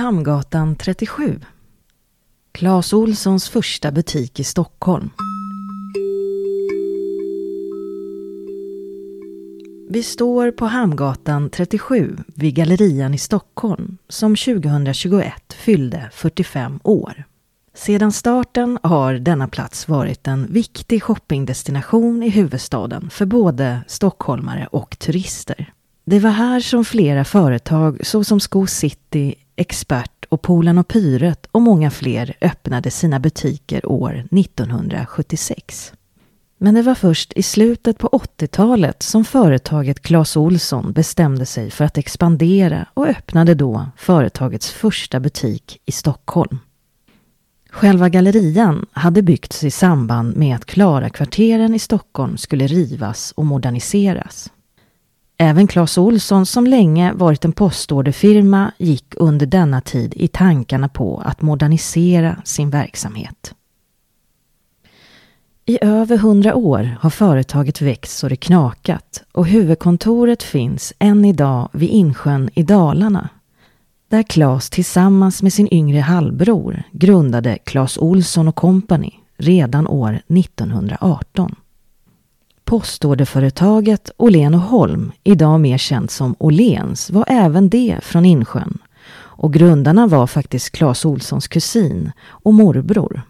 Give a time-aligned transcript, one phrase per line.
[0.00, 1.40] Hamngatan 37.
[2.52, 5.10] Clas Olssons första butik i Stockholm.
[9.90, 17.24] Vi står på Hamngatan 37 vid Gallerian i Stockholm som 2021 fyllde 45 år.
[17.74, 24.98] Sedan starten har denna plats varit en viktig shoppingdestination i huvudstaden för både stockholmare och
[24.98, 25.72] turister.
[26.04, 31.62] Det var här som flera företag såsom Sko City, Expert och Polan och Pyret och
[31.62, 35.92] många fler öppnade sina butiker år 1976.
[36.58, 41.84] Men det var först i slutet på 80-talet som företaget Clas Olsson bestämde sig för
[41.84, 46.58] att expandera och öppnade då företagets första butik i Stockholm.
[47.70, 54.50] Själva gallerian hade byggts i samband med att Klara-kvarteren i Stockholm skulle rivas och moderniseras.
[55.42, 61.22] Även Clas Olsson som länge varit en postorderfirma gick under denna tid i tankarna på
[61.24, 63.54] att modernisera sin verksamhet.
[65.64, 71.68] I över hundra år har företaget växt så det knakat och huvudkontoret finns än idag
[71.72, 73.28] vid Insjön i Dalarna.
[74.08, 81.54] Där Clas tillsammans med sin yngre halvbror grundade Clas Olsson Company redan år 1918.
[82.70, 88.78] Postorderföretaget Åhlén och Holm, idag mer känt som Åhléns, var även det från Insjön.
[89.12, 93.22] Och grundarna var faktiskt Clas Olssons kusin och morbror.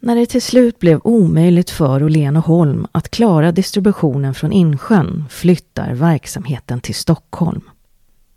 [0.00, 5.24] När det till slut blev omöjligt för Åhlén och Holm att klara distributionen från Insjön
[5.30, 7.60] flyttar verksamheten till Stockholm.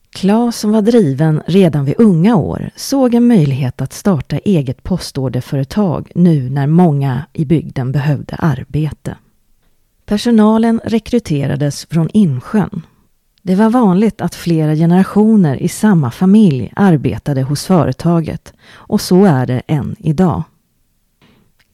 [0.09, 6.11] Claes som var driven redan vid unga år såg en möjlighet att starta eget postorderföretag
[6.15, 9.15] nu när många i bygden behövde arbete.
[10.05, 12.81] Personalen rekryterades från Insjön.
[13.41, 19.45] Det var vanligt att flera generationer i samma familj arbetade hos företaget och så är
[19.45, 20.43] det än idag.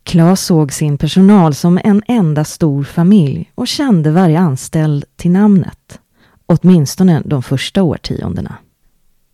[0.03, 5.99] Klas såg sin personal som en enda stor familj och kände varje anställd till namnet.
[6.45, 8.55] Åtminstone de första årtiondena.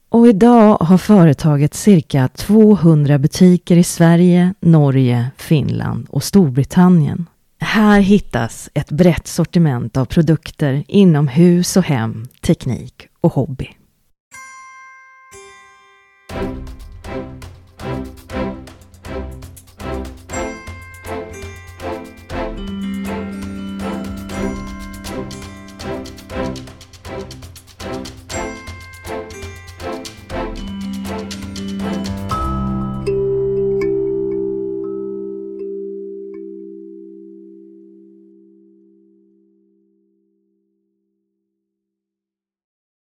[0.09, 7.25] Och idag har företaget cirka 200 butiker i Sverige, Norge, Finland och Storbritannien.
[7.59, 13.69] Här hittas ett brett sortiment av produkter inom hus och hem, teknik och hobby.